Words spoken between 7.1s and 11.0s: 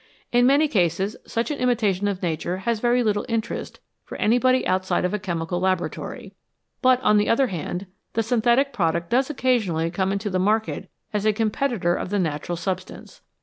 the other hand, the synthetic product does occasionally come into the market